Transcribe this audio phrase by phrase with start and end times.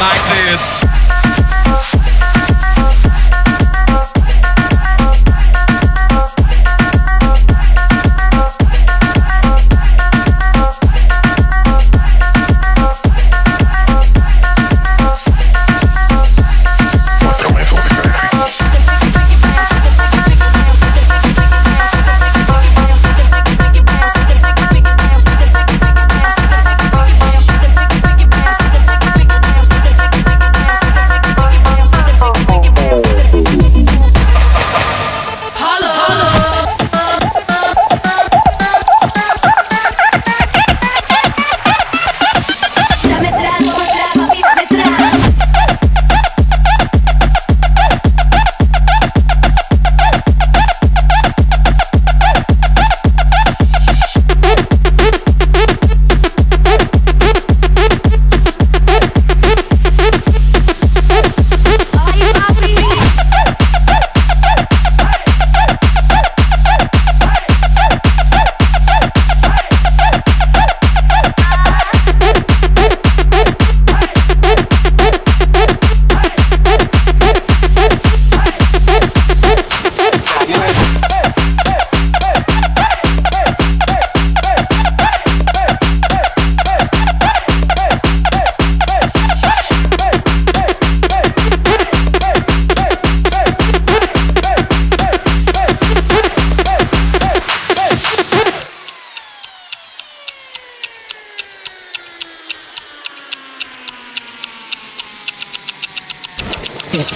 [0.00, 0.79] like this.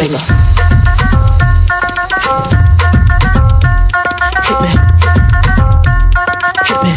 [0.05, 0.21] Taylor.
[4.45, 4.69] Hit me.
[6.69, 6.93] Hit me.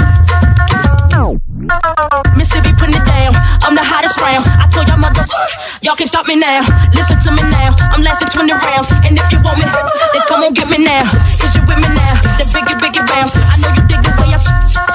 [2.35, 3.31] Missy be putting it down.
[3.63, 4.43] I'm the hottest round.
[4.59, 5.47] I told y'all mother, uh,
[5.83, 6.67] y'all can stop me now.
[6.91, 7.79] Listen to me now.
[7.95, 8.91] I'm lasting 20 rounds.
[9.07, 9.67] And if you want me,
[10.11, 11.07] then come on, get me now.
[11.39, 12.19] Cause you with me now.
[12.35, 13.31] The bigger, bigger rounds.
[13.39, 14.39] I know you dig the way I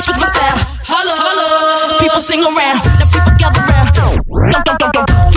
[0.04, 0.60] switch my style.
[0.84, 1.96] Holla, holla.
[1.96, 2.84] People sing around.
[3.00, 3.96] The people gather around.
[3.96, 5.31] Dum, dum, dum, dum.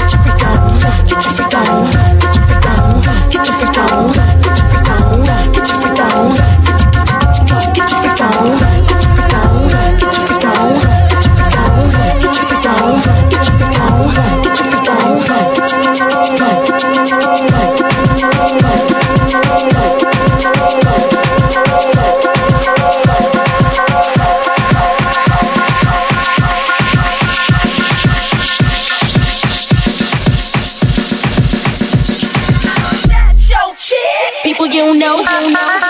[34.76, 35.85] you know, you know.